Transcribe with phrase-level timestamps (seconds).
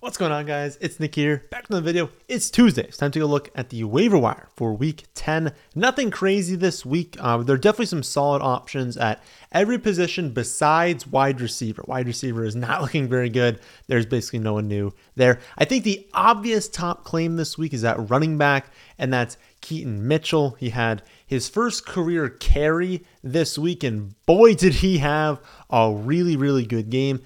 [0.00, 0.78] What's going on, guys?
[0.80, 1.44] It's Nick here.
[1.50, 2.08] Back to the video.
[2.26, 2.84] It's Tuesday.
[2.84, 5.52] It's time to a look at the waiver wire for week 10.
[5.74, 7.18] Nothing crazy this week.
[7.20, 11.84] Uh, there are definitely some solid options at every position besides wide receiver.
[11.86, 13.60] Wide receiver is not looking very good.
[13.88, 15.38] There's basically no one new there.
[15.58, 20.08] I think the obvious top claim this week is that running back, and that's Keaton
[20.08, 20.56] Mitchell.
[20.58, 26.36] He had his first career carry this week, and boy, did he have a really,
[26.38, 27.20] really good game.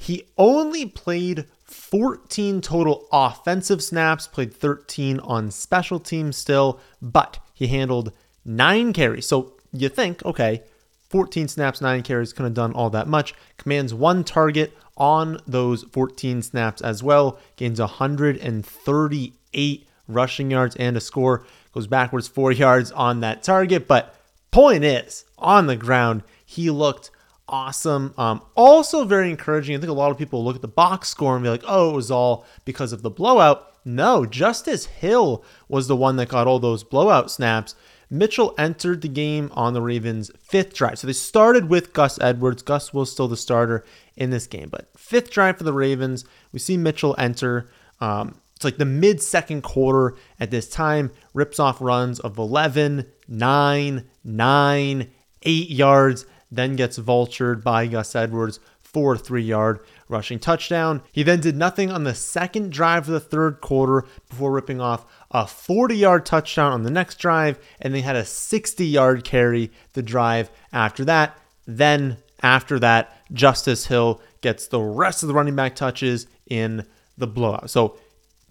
[0.00, 1.44] He only played
[1.90, 8.12] 14 total offensive snaps, played 13 on special teams still, but he handled
[8.44, 9.26] nine carries.
[9.26, 10.62] So you think, okay,
[11.08, 13.34] 14 snaps, nine carries, couldn't have done all that much.
[13.56, 21.00] Commands one target on those 14 snaps as well, gains 138 rushing yards and a
[21.00, 23.88] score, goes backwards four yards on that target.
[23.88, 24.14] But
[24.50, 27.10] point is, on the ground, he looked
[27.50, 28.14] awesome.
[28.16, 29.76] Um, also very encouraging.
[29.76, 31.90] I think a lot of people look at the box score and be like, oh,
[31.90, 33.66] it was all because of the blowout.
[33.84, 37.74] No, Justice Hill was the one that got all those blowout snaps.
[38.10, 40.98] Mitchell entered the game on the Ravens' fifth drive.
[40.98, 42.62] So they started with Gus Edwards.
[42.62, 43.84] Gus was still the starter
[44.16, 46.24] in this game, but fifth drive for the Ravens.
[46.52, 47.70] We see Mitchell enter.
[48.00, 53.06] Um, it's like the mid second quarter at this time, rips off runs of 11,
[53.28, 55.10] 9, 9,
[55.42, 58.60] 8 yards then gets vultured by Gus Edwards
[58.92, 61.02] for a three yard rushing touchdown.
[61.12, 65.06] He then did nothing on the second drive of the third quarter before ripping off
[65.30, 69.70] a 40 yard touchdown on the next drive, and they had a 60 yard carry
[69.92, 71.38] the drive after that.
[71.66, 76.84] Then, after that, Justice Hill gets the rest of the running back touches in
[77.16, 77.70] the blowout.
[77.70, 77.96] So,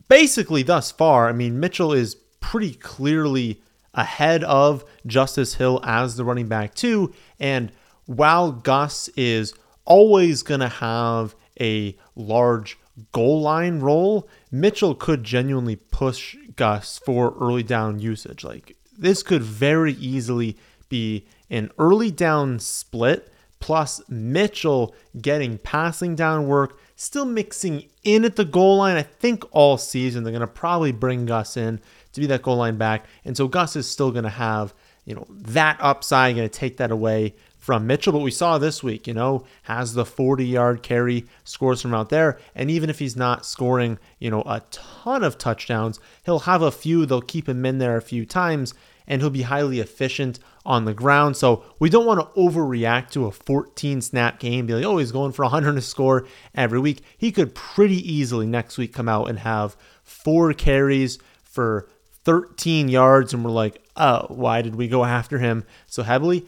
[0.08, 3.62] basically, thus far, I mean, Mitchell is pretty clearly
[3.94, 7.14] ahead of Justice Hill as the running back, too.
[7.40, 7.74] And
[8.10, 9.54] while Gus is
[9.86, 12.80] always going to have a large
[13.12, 18.44] goal line role, Mitchell could genuinely push Gus for early down usage.
[18.44, 20.58] Like this could very easily
[20.90, 28.38] be an early down split plus Mitchell getting passing down work, still mixing in at
[28.38, 28.98] the goal line.
[28.98, 31.80] I think all season they're going to probably bring Gus in
[32.14, 33.06] to be that goal line back.
[33.24, 34.74] And so Gus is still going to have,
[35.06, 37.36] you know, that upside, going to take that away
[37.70, 38.14] from Mitchell.
[38.14, 42.10] But we saw this week, you know, has the 40 yard carry, scores from out
[42.10, 42.40] there.
[42.56, 46.72] And even if he's not scoring, you know, a ton of touchdowns, he'll have a
[46.72, 47.06] few.
[47.06, 48.74] They'll keep him in there a few times
[49.06, 51.38] and he'll be highly efficient on the ground.
[51.38, 55.12] So we don't want to overreact to a 14 snap game, be like, oh, he's
[55.12, 56.26] going for 100 to score
[56.56, 57.04] every week.
[57.20, 61.88] He could pretty easily next week come out and have four carries for
[62.24, 63.32] 13 yards.
[63.32, 66.48] And we're like, oh, why did we go after him so heavily?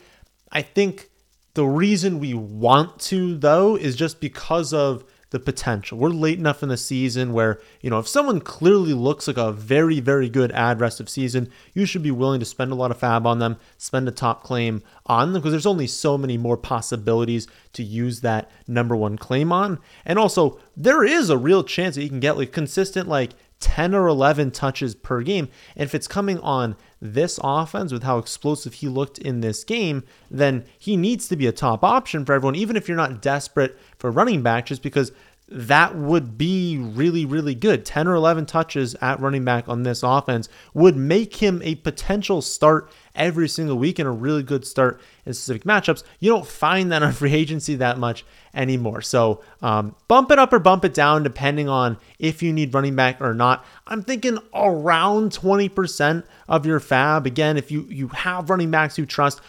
[0.50, 1.10] I think
[1.54, 5.98] the reason we want to, though, is just because of the potential.
[5.98, 9.50] We're late enough in the season where, you know, if someone clearly looks like a
[9.50, 12.90] very, very good ad rest of season, you should be willing to spend a lot
[12.90, 16.36] of fab on them, spend a top claim on them, because there's only so many
[16.36, 19.78] more possibilities to use that number one claim on.
[20.04, 23.30] And also, there is a real chance that you can get like consistent, like
[23.62, 25.48] 10 or 11 touches per game.
[25.76, 30.04] And if it's coming on this offense with how explosive he looked in this game,
[30.30, 33.78] then he needs to be a top option for everyone, even if you're not desperate
[33.98, 35.12] for running back, just because
[35.48, 37.84] that would be really, really good.
[37.84, 42.42] 10 or 11 touches at running back on this offense would make him a potential
[42.42, 46.02] start every single week and a really good start in specific matchups.
[46.18, 48.24] You don't find that on free agency that much
[48.54, 49.02] anymore.
[49.02, 52.96] So um, bump it up or bump it down depending on if you need running
[52.96, 53.64] back or not.
[53.86, 57.26] I'm thinking around 20% of your fab.
[57.26, 59.40] Again, if you, you have running backs you trust,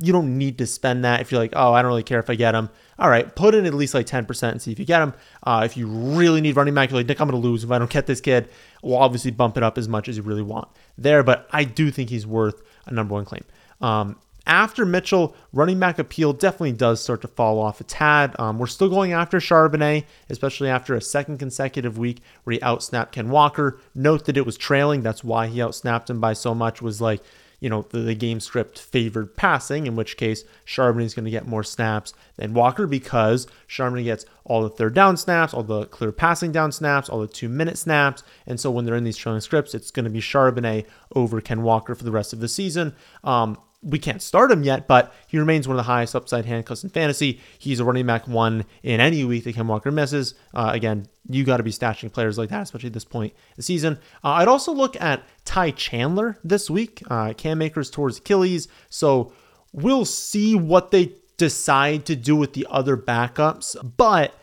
[0.00, 2.30] you don't need to spend that if you're like, oh, I don't really care if
[2.30, 2.70] I get them.
[3.00, 5.14] All right, put in at least like 10% and see if you get them.
[5.42, 7.70] Uh, if you really need running back, you're like, Nick, I'm going to lose if
[7.70, 8.48] I don't get this kid.
[8.82, 11.90] We'll obviously bump it up as much as you really want there, but I do
[11.90, 13.44] think he's worth a number one claim.
[13.80, 14.16] Um,
[14.46, 18.34] after Mitchell, running back appeal definitely does start to fall off a tad.
[18.38, 23.12] Um, we're still going after Charbonnet, especially after a second consecutive week where he outsnapped
[23.12, 23.78] Ken Walker.
[23.94, 25.02] Note that it was trailing.
[25.02, 27.20] That's why he outsnapped him by so much, was like
[27.60, 31.30] you know, the, the game script favored passing, in which case Charbonnet is going to
[31.30, 35.86] get more snaps than Walker because Charbonnet gets all the third down snaps, all the
[35.86, 38.22] clear passing down snaps, all the two minute snaps.
[38.46, 41.62] And so when they're in these trailing scripts, it's going to be Charbonnet over Ken
[41.62, 42.94] Walker for the rest of the season.
[43.24, 46.82] Um, we can't start him yet, but he remains one of the highest upside handcuffs
[46.82, 47.40] in fantasy.
[47.58, 50.34] He's a running back one in any week that Ken Walker misses.
[50.52, 53.54] Uh, again, you got to be stashing players like that, especially at this point in
[53.56, 53.98] the season.
[54.24, 57.02] Uh, I'd also look at Ty Chandler this week.
[57.08, 59.32] Uh, Cam Akers towards Achilles, so
[59.72, 63.76] we'll see what they decide to do with the other backups.
[63.96, 64.34] But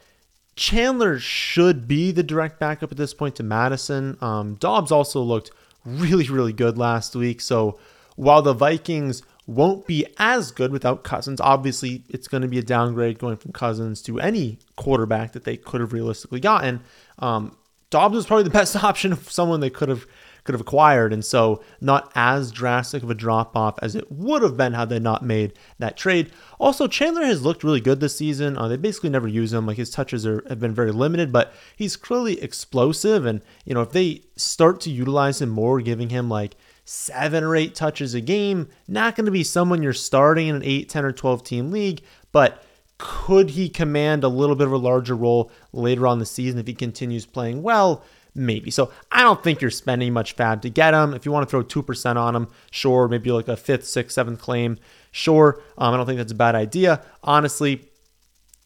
[0.55, 4.17] Chandler should be the direct backup at this point to Mattison.
[4.21, 5.51] Um, Dobbs also looked
[5.83, 7.41] really, really good last week.
[7.41, 7.77] So
[8.15, 12.63] while the Vikings won't be as good without Cousins, obviously it's going to be a
[12.63, 16.81] downgrade going from Cousins to any quarterback that they could have realistically gotten.
[17.19, 17.55] Um,
[17.89, 20.05] Dobbs was probably the best option of someone they could have
[20.43, 24.43] could have acquired, and so not as drastic of a drop off as it would
[24.43, 26.31] have been had they not made that trade.
[26.59, 28.55] Also, Chandler has looked really good this season.
[28.55, 31.51] Uh, they basically never use him; like his touches are have been very limited, but
[31.75, 33.25] he's clearly explosive.
[33.25, 37.55] And you know, if they start to utilize him more, giving him like seven or
[37.55, 41.05] eight touches a game, not going to be someone you're starting in an 8, 10,
[41.05, 42.01] or 12 team league,
[42.31, 42.63] but
[42.97, 46.67] could he command a little bit of a larger role later on the season if
[46.67, 48.03] he continues playing well?
[48.35, 48.69] Maybe.
[48.69, 51.13] So I don't think you're spending much fab to get him.
[51.13, 53.07] If you want to throw 2% on him, sure.
[53.07, 54.77] Maybe like a fifth, sixth, seventh claim,
[55.11, 55.61] sure.
[55.77, 57.01] Um, I don't think that's a bad idea.
[57.23, 57.89] Honestly,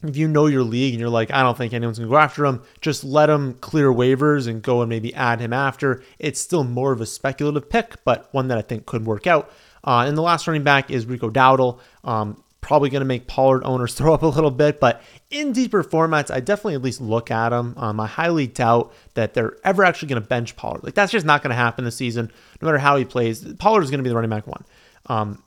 [0.02, 2.18] if you know your league and you're like, I don't think anyone's going to go
[2.18, 6.02] after him, just let him clear waivers and go and maybe add him after.
[6.18, 9.50] It's still more of a speculative pick, but one that I think could work out.
[9.84, 11.80] Uh, and the last running back is Rico Dowdle.
[12.04, 15.84] Um, probably going to make Pollard owners throw up a little bit, but in deeper
[15.84, 17.74] formats, I definitely at least look at them.
[17.76, 20.82] Um, I highly doubt that they're ever actually going to bench Pollard.
[20.82, 22.30] Like that's just not going to happen this season,
[22.60, 23.44] no matter how he plays.
[23.54, 24.64] Pollard is going to be the running back one.
[25.06, 25.42] Um,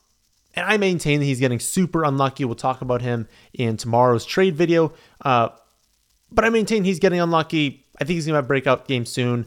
[0.55, 2.45] and I maintain that he's getting super unlucky.
[2.45, 4.93] We'll talk about him in tomorrow's trade video.
[5.21, 5.49] Uh,
[6.31, 7.85] but I maintain he's getting unlucky.
[7.99, 9.45] I think he's going to have a breakout game soon.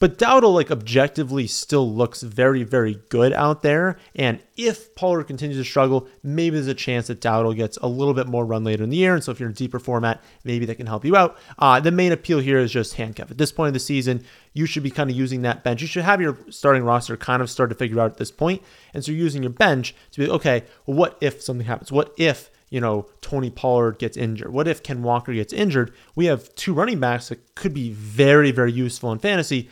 [0.00, 3.98] But Dowdle, like objectively, still looks very, very good out there.
[4.16, 8.14] And if Pollard continues to struggle, maybe there's a chance that Dowdle gets a little
[8.14, 9.14] bit more run later in the year.
[9.14, 11.36] And so if you're in a deeper format, maybe that can help you out.
[11.58, 13.30] Uh, the main appeal here is just handcuff.
[13.30, 14.24] At this point of the season,
[14.54, 15.82] you should be kind of using that bench.
[15.82, 18.62] You should have your starting roster kind of start to figure out at this point.
[18.94, 21.92] And so you're using your bench to be okay, well, what if something happens?
[21.92, 24.52] What if you know, Tony Pollard gets injured?
[24.52, 25.92] What if Ken Walker gets injured?
[26.14, 29.68] We have two running backs that could be very, very useful in fantasy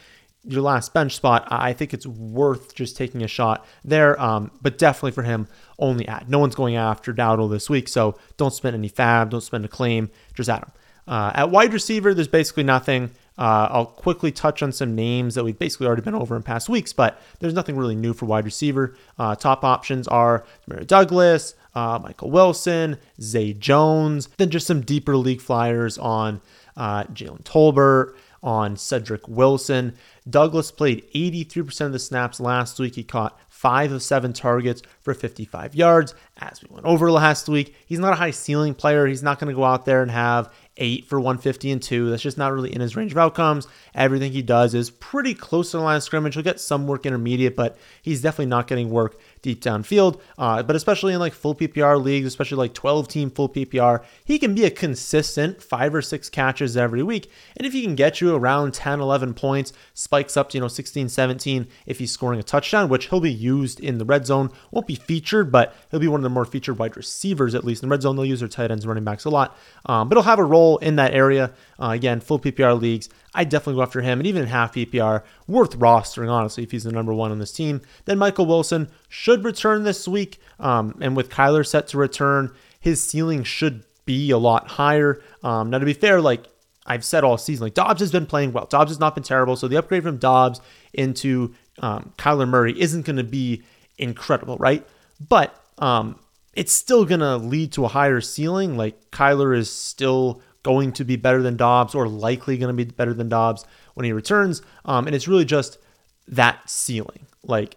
[0.49, 4.21] your last bench spot, I think it's worth just taking a shot there.
[4.21, 5.47] Um, but definitely for him,
[5.79, 6.29] only add.
[6.29, 9.69] No one's going after Dowdle this week, so don't spend any fab, don't spend a
[9.69, 10.73] claim, just add him.
[11.07, 13.11] Uh, at wide receiver, there's basically nothing.
[13.39, 16.69] Uh, I'll quickly touch on some names that we've basically already been over in past
[16.69, 18.97] weeks, but there's nothing really new for wide receiver.
[19.17, 25.17] Uh, top options are Demario Douglas, uh, Michael Wilson, Zay Jones, then just some deeper
[25.17, 26.41] league flyers on
[26.77, 29.95] uh, Jalen Tolbert, on Cedric Wilson.
[30.29, 32.97] Douglas played 83% of the snaps last week.
[32.97, 36.15] He caught five of seven targets for 55 yards.
[36.37, 39.07] As we went over last week, he's not a high ceiling player.
[39.07, 42.11] He's not going to go out there and have eight for 150 and two.
[42.11, 43.67] That's just not really in his range of outcomes.
[43.95, 46.35] Everything he does is pretty close to the line of scrimmage.
[46.35, 50.21] He'll get some work intermediate, but he's definitely not getting work deep downfield.
[50.37, 54.39] Uh, but especially in like full PPR leagues, especially like 12 team full PPR, he
[54.39, 57.31] can be a consistent five or six catches every week.
[57.57, 60.69] And if he can get you around 10, 11 points, spikes up to, you know,
[60.69, 64.51] 16, 17 if he's scoring a touchdown, which he'll be used in the red zone.
[64.71, 67.83] Won't be featured, but he'll be one of the more featured wide receivers, at least
[67.83, 68.17] in the red zone.
[68.17, 69.57] They'll use their tight ends running backs a lot.
[69.87, 71.53] Um, but he'll have a role in that area.
[71.81, 73.09] Uh, again, full PPR leagues.
[73.35, 76.85] I definitely go after him, and even in half PPR, worth rostering, honestly, if he's
[76.85, 77.81] the number one on this team.
[78.05, 83.03] Then Michael Wilson should return this week, um, and with Kyler set to return, his
[83.03, 85.23] ceiling should be a lot higher.
[85.43, 86.47] Um, now, to be fair, like
[86.87, 88.67] I've said all season, like Dobbs has been playing well.
[88.67, 90.61] Dobbs has not been terrible, so the upgrade from Dobbs
[90.95, 93.63] into um, Kyler Murray isn't going to be
[93.99, 94.87] incredible, right?
[95.21, 96.19] But um,
[96.55, 98.77] it's still going to lead to a higher ceiling.
[98.77, 102.91] Like Kyler is still going to be better than Dobbs or likely going to be
[102.91, 103.65] better than Dobbs
[103.95, 104.63] when he returns.
[104.85, 105.79] Um, and it's really just
[106.27, 107.27] that ceiling.
[107.43, 107.77] Like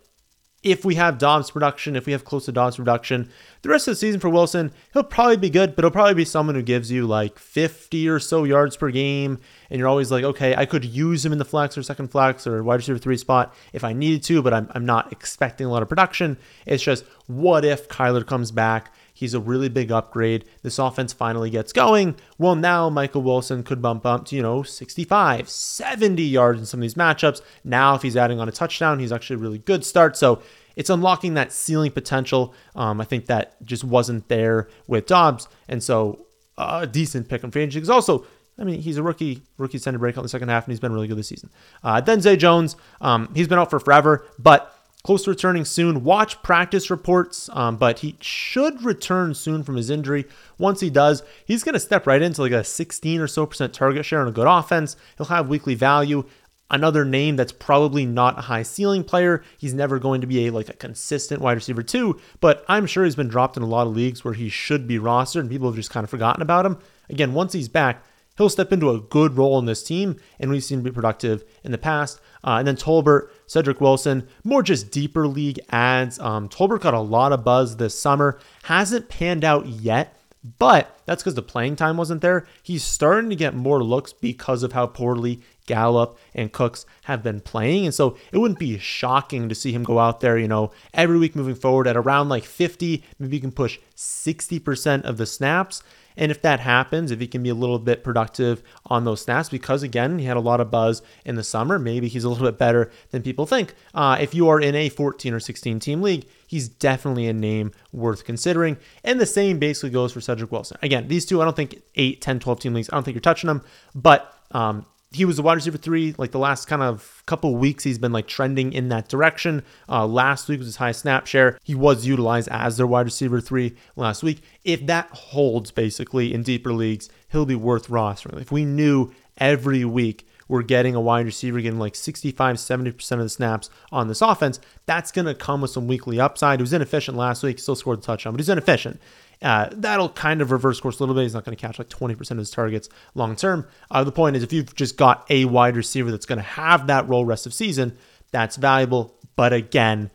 [0.64, 3.30] if we have Dobbs production, if we have close to Dobbs production,
[3.64, 6.26] the rest of the season for Wilson, he'll probably be good, but he'll probably be
[6.26, 9.40] someone who gives you like 50 or so yards per game.
[9.70, 12.46] And you're always like, okay, I could use him in the flex or second flex
[12.46, 15.70] or wide receiver three spot if I needed to, but I'm, I'm not expecting a
[15.70, 16.38] lot of production.
[16.68, 18.94] It's just, what if Kyler comes back?
[19.22, 20.46] He's a really big upgrade.
[20.64, 22.16] This offense finally gets going.
[22.40, 26.80] Well, now Michael Wilson could bump up to, you know, 65, 70 yards in some
[26.80, 27.40] of these matchups.
[27.64, 30.18] Now, if he's adding on a touchdown, he's actually a really good start.
[30.18, 30.42] So
[30.76, 32.56] it's unlocking that ceiling potential.
[32.76, 35.48] Um, I think that just wasn't there with Dobbs.
[35.70, 36.26] And so
[36.58, 37.68] uh, a decent pick on free.
[37.68, 38.26] Because also,
[38.58, 39.44] I mean, he's a rookie.
[39.60, 41.28] Rookies tend to break out in the second half, and he's been really good this
[41.28, 41.52] season.
[41.84, 46.04] Uh, then Zay Jones, um, he's been out for forever, but Close to returning soon.
[46.04, 50.26] Watch practice reports, um, but he should return soon from his injury.
[50.60, 53.74] Once he does, he's going to step right into like a 16 or so percent
[53.74, 54.96] target share on a good offense.
[55.18, 56.26] He'll have weekly value.
[56.70, 59.44] Another name that's probably not a high ceiling player.
[59.58, 63.04] He's never going to be a like a consistent wide receiver too, but I'm sure
[63.04, 65.68] he's been dropped in a lot of leagues where he should be rostered and people
[65.68, 66.78] have just kind of forgotten about him.
[67.10, 68.06] Again, once he's back,
[68.38, 71.44] he'll step into a good role in this team, and we've seen him be productive
[71.64, 72.22] in the past.
[72.44, 76.20] Uh, and then Tolbert, Cedric Wilson, more just deeper league ads.
[76.20, 80.18] Um, Tolbert got a lot of buzz this summer, hasn't panned out yet.
[80.58, 82.48] But that's because the playing time wasn't there.
[82.64, 87.42] He's starting to get more looks because of how poorly Gallup and Cooks have been
[87.42, 87.86] playing.
[87.86, 91.20] And so it wouldn't be shocking to see him go out there, you know, every
[91.20, 95.84] week moving forward at around like 50, maybe you can push 60% of the snaps.
[96.18, 99.50] And if that happens, if he can be a little bit productive on those snaps,
[99.50, 102.46] because again, he had a lot of buzz in the summer, maybe he's a little
[102.46, 103.74] bit better than people think.
[103.94, 107.72] Uh, if you are in a 14 or 16 team league, he's definitely a name
[107.92, 108.78] worth considering.
[109.04, 110.78] And the same basically goes for Cedric Wilson.
[110.82, 113.22] Again, these two, I don't think 8, 10, 12 team leagues, I don't think you're
[113.22, 113.64] touching them,
[113.96, 116.16] but um, he was the wide receiver three.
[116.18, 119.64] Like the last kind of couple weeks, he's been like trending in that direction.
[119.90, 121.60] Uh, last week was his high snap share.
[121.64, 124.42] He was utilized as their wide receiver three last week.
[124.64, 128.42] If that holds basically in deeper leagues, he'll be worth rostering.
[128.42, 133.20] If we knew every week we're getting a wide receiver getting like 65, 70% of
[133.20, 136.60] the snaps on this offense, that's going to come with some weekly upside.
[136.60, 139.00] He was inefficient last week, still scored a touchdown, but he's inefficient.
[139.42, 141.24] Uh, that'll kind of reverse course a little bit.
[141.24, 143.68] He's not going to catch like 20% of his targets long term.
[143.90, 146.88] Uh, the point is, if you've just got a wide receiver that's going to have
[146.88, 147.98] that role rest of season,
[148.32, 149.16] that's valuable.
[149.36, 150.12] But again,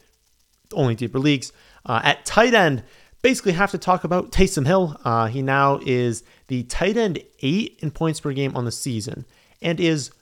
[0.73, 1.53] only deeper leagues.
[1.85, 2.85] Uh, at tight end,
[3.23, 4.97] basically have to talk about Taysom Hill.
[5.05, 9.25] Uh, he now is the tight end eight in points per game on the season
[9.61, 10.13] and is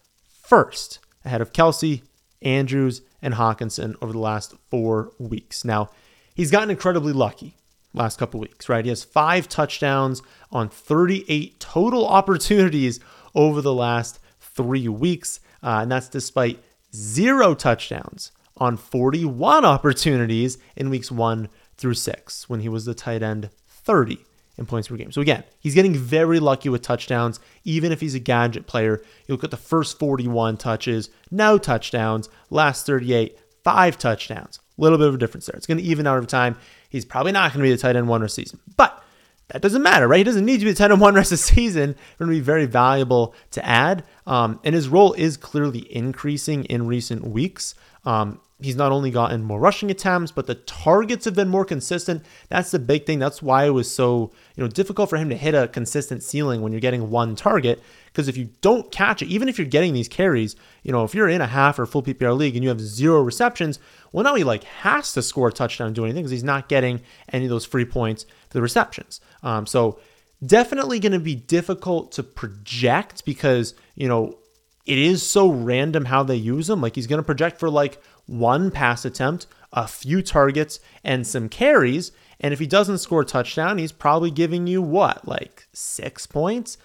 [0.43, 2.03] first ahead of Kelce,
[2.41, 5.65] Andrews, and Hockenson over the last four weeks.
[5.65, 5.91] Now,
[6.35, 7.57] he's gotten incredibly lucky
[7.95, 8.85] last couple weeks, right?
[8.85, 13.01] He has five touchdowns on 38 total opportunities
[13.35, 15.41] over the last three weeks.
[15.63, 16.63] Uh, and that's despite
[16.95, 23.23] zero touchdowns on 41 opportunities in weeks one through six when he was the tight
[23.23, 24.25] end 30
[24.57, 25.11] in points per game.
[25.11, 29.03] So again, he's getting very lucky with touchdowns, even if he's a gadget player.
[29.27, 34.61] You look at the first 41 touches, no touchdowns, last 38, five touchdowns.
[34.77, 35.57] A little bit of a difference there.
[35.57, 36.57] It's going to even out over time.
[36.89, 39.03] He's probably not going to be the tight end one rest season, but
[39.49, 40.19] that doesn't matter, right?
[40.19, 41.95] He doesn't need to be the tight end one rest of the season.
[42.19, 46.87] Going to be very valuable to add, um, and his role is clearly increasing in
[46.87, 47.75] recent weeks.
[48.05, 52.25] Um, he's not only gotten more rushing attempts, but the targets have been more consistent.
[52.49, 53.19] That's the big thing.
[53.19, 56.63] That's why it was so you know difficult for him to hit a consistent ceiling
[56.63, 57.83] when you're getting one target.
[58.07, 61.15] Because if you don't catch it, even if you're getting these carries, you know if
[61.15, 63.79] you're in a half or full PPR league and you have zero receptions,
[64.13, 66.69] well now he like has to score a touchdown and do anything because he's not
[66.69, 67.01] getting
[67.33, 69.21] any of those free points for the receptions.
[69.43, 69.99] Um, so
[70.45, 74.39] definitely going to be difficult to project because you know
[74.87, 76.81] it is so random how they use him.
[76.81, 81.49] Like he's going to project for like one pass attempt, a few targets, and some
[81.49, 82.13] carries.
[82.41, 86.79] And if he doesn't score a touchdown, he's probably giving you what, like six points?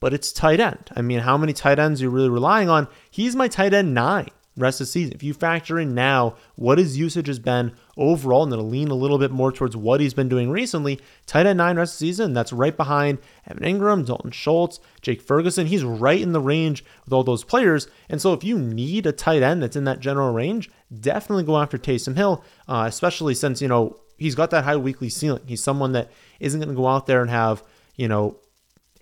[0.00, 0.90] But it's tight end.
[0.94, 2.88] I mean, how many tight ends are you really relying on?
[3.10, 5.14] He's my tight end nine rest of the season.
[5.14, 8.94] If you factor in now what his usage has been overall, and then lean a
[8.94, 12.06] little bit more towards what he's been doing recently, tight end nine rest of the
[12.06, 15.66] season, that's right behind Evan Engram, Dalton Schultz, Jake Ferguson.
[15.66, 17.88] He's right in the range with all those players.
[18.08, 20.70] And so if you need a tight end that's in that general range,
[21.00, 25.08] definitely go after Taysom Hill, uh, especially since, you know, he's got that high weekly
[25.08, 25.42] ceiling.
[25.46, 26.10] He's someone that
[26.40, 27.62] isn't going to go out there and have,
[27.96, 28.38] you know,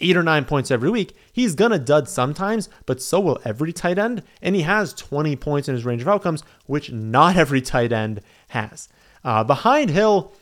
[0.00, 1.16] eight or nine points every week.
[1.32, 4.22] He's going to dud sometimes, but so will every tight end.
[4.42, 8.20] And he has 20 points in his range of outcomes, which not every tight end
[8.48, 8.88] has.
[9.24, 10.32] Uh, behind Hill,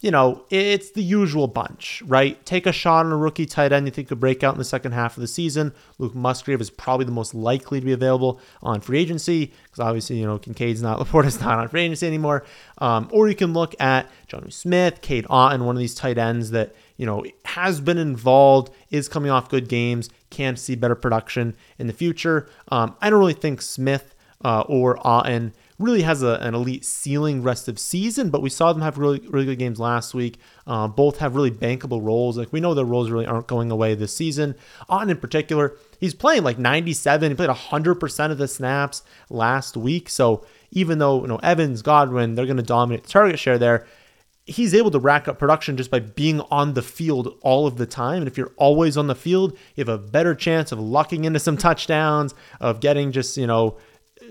[0.00, 2.44] you know, it's the usual bunch, right?
[2.46, 4.64] Take a shot on a rookie tight end you think could break out in the
[4.64, 5.74] second half of the season.
[5.98, 10.18] Luke Musgrave is probably the most likely to be available on free agency because obviously,
[10.18, 12.44] you know, Kincaid's not, LaPorta's not on free agency anymore.
[12.78, 16.50] Um, or you can look at Jonnu Smith, Cade Otton, one of these tight ends
[16.52, 21.56] that, you know, has been involved, is coming off good games, can see better production
[21.78, 22.48] in the future.
[22.68, 24.14] Um, I don't really think Smith
[24.44, 28.72] uh, or Otton really has a, an elite ceiling rest of season, but we saw
[28.72, 30.38] them have really really good games last week.
[30.66, 32.36] Uh, both have really bankable roles.
[32.38, 34.54] Like we know their roles really aren't going away this season.
[34.88, 37.30] Otton in particular, he's playing like 97.
[37.30, 40.08] He played 100% of the snaps last week.
[40.08, 43.86] So even though you know Evans, Godwin, they're going to dominate the target share there.
[44.50, 47.86] He's able to rack up production just by being on the field all of the
[47.86, 48.18] time.
[48.18, 51.38] And if you're always on the field, you have a better chance of lucking into
[51.38, 53.78] some touchdowns, of getting just, you know,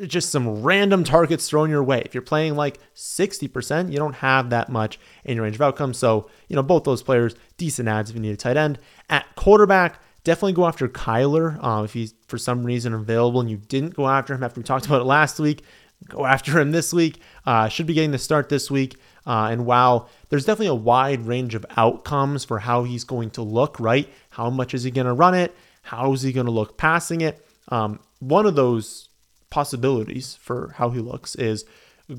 [0.05, 2.01] just some random targets thrown your way.
[2.05, 5.97] If you're playing like 60%, you don't have that much in your range of outcomes.
[5.97, 8.79] So, you know, both those players, decent ads if you need a tight end.
[9.09, 11.61] At quarterback, definitely go after Kyler.
[11.63, 14.63] Um, if he's for some reason available and you didn't go after him after we
[14.63, 15.63] talked about it last week,
[16.07, 17.19] go after him this week.
[17.45, 18.97] Uh, should be getting the start this week.
[19.29, 23.43] Uh, and while there's definitely a wide range of outcomes for how he's going to
[23.43, 24.09] look, right?
[24.31, 25.55] How much is he going to run it?
[25.83, 27.45] How is he going to look passing it?
[27.67, 29.09] Um, one of those
[29.51, 31.63] possibilities for how he looks is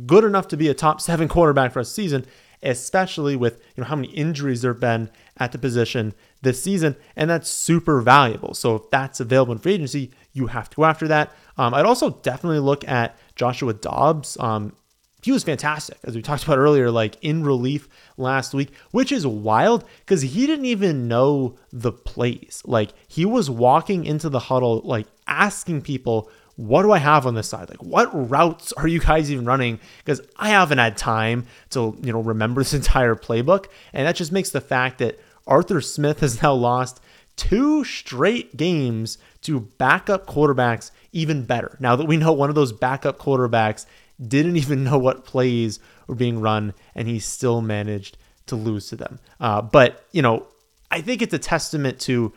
[0.06, 2.26] good enough to be a top seven quarterback for a season,
[2.62, 6.94] especially with you know how many injuries there have been at the position this season,
[7.16, 8.54] and that's super valuable.
[8.54, 11.32] So if that's available in free agency, you have to go after that.
[11.58, 14.36] Um, I'd also definitely look at Joshua Dobbs.
[14.38, 14.76] Um,
[15.22, 19.26] he was fantastic, as we talked about earlier, like in relief last week, which is
[19.26, 22.62] wild because he didn't even know the plays.
[22.64, 27.34] Like he was walking into the huddle, like asking people, what do I have on
[27.34, 27.70] this side?
[27.70, 29.80] Like, what routes are you guys even running?
[29.98, 33.66] Because I haven't had time to, you know, remember this entire playbook.
[33.92, 37.00] And that just makes the fact that Arthur Smith has now lost
[37.36, 41.78] two straight games to backup quarterbacks even better.
[41.80, 43.86] Now that we know one of those backup quarterbacks
[44.26, 48.96] didn't even know what plays were being run, and he still managed to lose to
[48.96, 49.18] them.
[49.38, 50.46] Uh, but, you know,
[50.90, 52.32] I think it's a testament to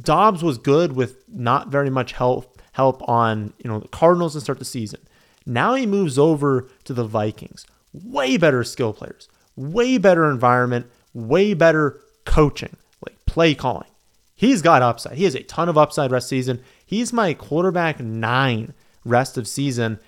[0.00, 4.40] Dobbs was good with not very much help help on, you know, the Cardinals to
[4.40, 5.00] start the season.
[5.44, 7.66] Now he moves over to the Vikings.
[7.92, 13.88] Way better skill players, way better environment, way better coaching, like play calling.
[14.34, 15.18] He's got upside.
[15.18, 16.62] He has a ton of upside rest season.
[16.86, 19.98] He's my quarterback nine rest of season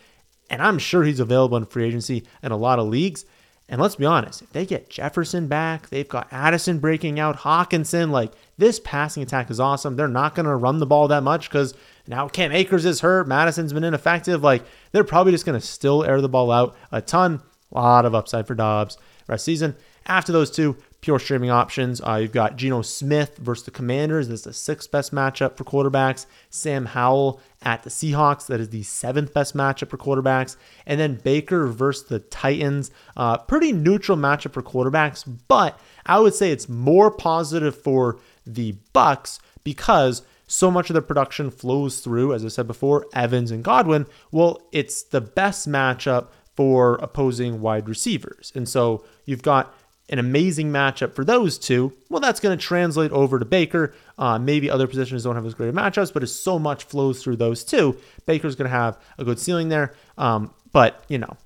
[0.52, 3.24] and I'm sure he's available in free agency in a lot of leagues.
[3.68, 8.10] And let's be honest, if they get Jefferson back, they've got Addison breaking out, Hockenson,
[8.10, 9.96] like this passing attack is awesome.
[9.96, 11.72] They're not going to run the ball that much because
[12.06, 13.26] now Cam Akers is hurt.
[13.26, 14.42] Mattison's been ineffective.
[14.42, 17.40] Like they're probably just going to still air the ball out a ton.
[17.72, 19.74] A lot of upside for Dobbs rest season.
[20.04, 22.00] After those two, pure streaming options.
[22.00, 24.28] Uh, you've got Geno Smith versus the Commanders.
[24.28, 26.26] That's the sixth best matchup for quarterbacks.
[26.50, 28.46] Sam Howell at the Seahawks.
[28.46, 30.56] That is the seventh best matchup for quarterbacks.
[30.86, 32.90] And then Baker versus the Titans.
[33.16, 38.76] Uh, pretty neutral matchup for quarterbacks, but I would say it's more positive for the
[38.94, 43.64] Bucs because so much of the production flows through, as I said before, Evans and
[43.64, 44.06] Godwin.
[44.30, 48.52] Well, it's the best matchup for opposing wide receivers.
[48.54, 49.74] And so you've got
[50.12, 53.94] an amazing matchup for those two, well, that's going to translate over to Baker.
[54.18, 57.22] Uh, maybe other positions don't have as great of matchups, but as so much flows
[57.22, 59.94] through those two, Baker's going to have a good ceiling there.
[60.18, 61.38] Um, but, you know,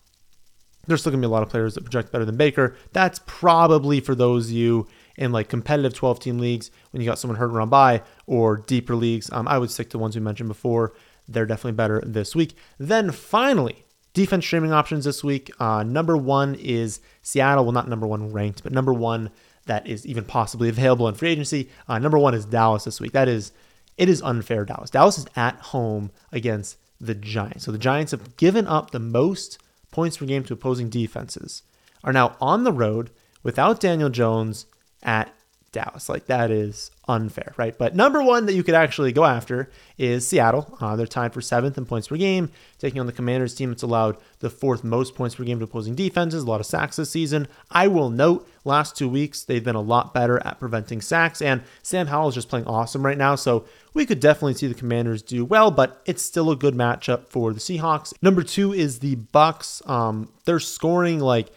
[0.88, 2.76] there's still going to be a lot of players that project better than Baker.
[2.92, 7.20] That's probably for those of you in like competitive 12 team leagues when you got
[7.20, 9.30] someone hurt run by or deeper leagues.
[9.32, 10.92] Um, I would stick to the ones we mentioned before.
[11.28, 12.56] They're definitely better this week.
[12.78, 13.84] Then finally,
[14.16, 15.50] Defense streaming options this week.
[15.60, 17.66] Uh, number one is Seattle.
[17.66, 19.28] Well, not number one ranked, but number one
[19.66, 21.68] that is even possibly available in free agency.
[21.86, 23.12] Uh, number one is Dallas this week.
[23.12, 23.52] That is,
[23.98, 24.64] it is unfair.
[24.64, 24.88] Dallas.
[24.88, 27.66] Dallas is at home against the Giants.
[27.66, 29.58] So the Giants have given up the most
[29.90, 31.62] points per game to opposing defenses.
[32.02, 33.10] Are now on the road
[33.42, 34.64] without Daniel Jones
[35.02, 35.30] at
[35.76, 36.08] Dallas.
[36.08, 37.76] Like that is unfair, right?
[37.76, 40.76] But number one that you could actually go after is Seattle.
[40.80, 43.72] Uh, they're tied for seventh in points per game, taking on the Commanders team.
[43.72, 46.42] It's allowed the fourth most points per game to opposing defenses.
[46.42, 47.46] A lot of sacks this season.
[47.70, 51.62] I will note, last two weeks they've been a lot better at preventing sacks, and
[51.82, 53.34] Sam Howell is just playing awesome right now.
[53.34, 57.26] So we could definitely see the Commanders do well, but it's still a good matchup
[57.28, 58.14] for the Seahawks.
[58.22, 59.86] Number two is the Bucs.
[59.88, 61.48] Um, they're scoring like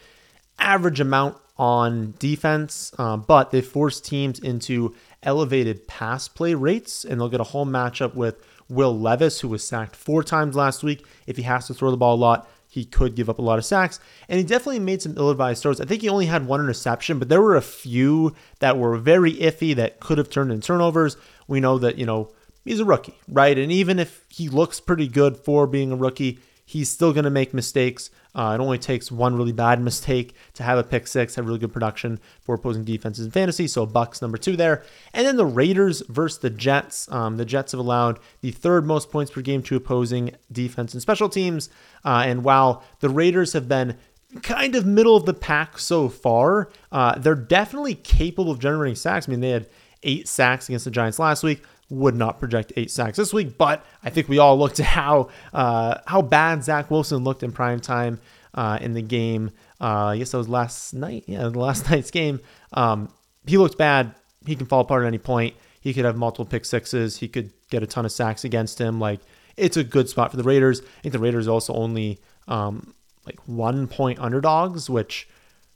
[0.59, 7.19] average amount on defense, uh, but they force teams into elevated pass play rates, and
[7.19, 11.05] they'll get a whole matchup with Will Levis, who was sacked four times last week.
[11.27, 13.57] If he has to throw the ball a lot, he could give up a lot
[13.57, 13.99] of sacks.
[14.29, 15.81] And he definitely made some ill advised throws.
[15.81, 19.33] I think he only had one interception, but there were a few that were very
[19.33, 21.17] iffy that could have turned into turnovers.
[21.47, 22.31] We know that, you know,
[22.63, 23.57] he's a rookie, right?
[23.57, 27.31] And even if he looks pretty good for being a rookie, he's still going to
[27.31, 28.11] make mistakes.
[28.35, 31.57] Uh, it only takes one really bad mistake to have a pick six, have really
[31.57, 33.67] good production for opposing defenses in fantasy.
[33.67, 37.11] So Bucs number two there, and then the Raiders versus the Jets.
[37.11, 41.01] Um, the Jets have allowed the third most points per game to opposing defense and
[41.01, 41.69] special teams.
[42.05, 43.97] Uh, and while the Raiders have been
[44.43, 49.27] kind of middle of the pack so far, uh, they're definitely capable of generating sacks.
[49.27, 49.65] I mean, they had
[50.03, 53.85] eight sacks against the Giants last week would not project eight sacks this week, but
[54.03, 57.79] I think we all looked at how uh, how bad Zach Wilson looked in prime
[57.79, 58.19] time
[58.53, 59.51] uh, in the game.
[59.81, 61.23] Uh, I guess that was last night.
[61.27, 62.39] Yeah, last night's game.
[62.73, 63.11] Um,
[63.45, 64.13] he looked bad.
[64.45, 65.55] He can fall apart at any point.
[65.81, 67.17] He could have multiple pick sixes.
[67.17, 68.99] He could get a ton of sacks against him.
[68.99, 69.21] Like
[69.57, 70.81] it's a good spot for the Raiders.
[70.81, 72.93] I think the Raiders are also only um,
[73.25, 75.27] like one point underdogs, which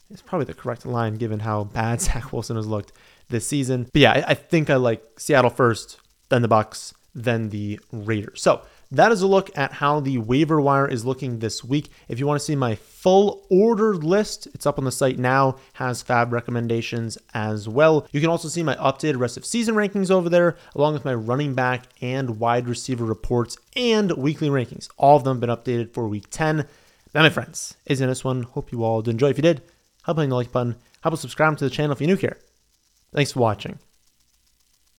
[0.09, 2.91] is probably the correct line given how bad Zach Wilson has looked
[3.29, 3.87] this season.
[3.91, 5.99] But yeah, I think I like Seattle first
[6.33, 8.41] then the Bucs, then the Raiders.
[8.41, 11.89] So that is a look at how the waiver wire is looking this week.
[12.07, 15.57] If you want to see my full ordered list, it's up on the site now,
[15.73, 18.07] has fab recommendations as well.
[18.11, 21.13] You can also see my updated rest of season rankings over there, along with my
[21.13, 24.89] running back and wide receiver reports and weekly rankings.
[24.97, 26.67] All of them been updated for week 10.
[27.13, 28.41] That, my friends, is in this one.
[28.41, 29.29] Hope you all did enjoy.
[29.29, 29.61] If you did,
[30.03, 30.77] help hitting the like button.
[31.01, 32.39] Help us subscribe to the channel if you're new here.
[33.11, 33.77] Thanks for watching.